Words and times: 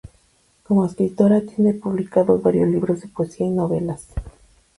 Como 0.63 0.87
escritora, 0.87 1.41
tiene 1.41 1.75
publicados 1.75 2.41
varios 2.41 2.67
libros 2.67 3.01
de 3.01 3.07
poesía 3.07 3.45
y 3.45 3.51
novelas. 3.51 4.07